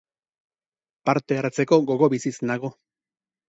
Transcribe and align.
Parte 1.09 1.37
hartzeko 1.43 1.81
gogo 1.93 2.11
biziz 2.17 2.35
nago. 2.53 2.75